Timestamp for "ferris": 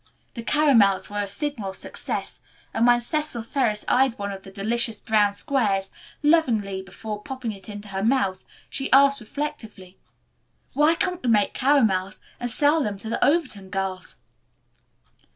3.43-3.85